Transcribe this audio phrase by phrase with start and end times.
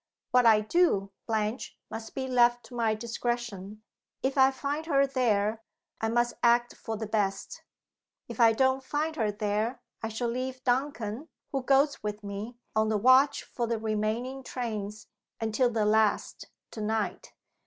[0.31, 3.83] "What I do, Blanche, must be left to my discretion.
[4.23, 5.61] If I find her there,
[6.01, 7.61] I must act for the best.
[8.27, 12.89] If I don't find her there, I shall leave Duncan (who goes with me) on
[12.89, 15.05] the watch for the remaining trains,
[15.39, 17.33] until the last to night.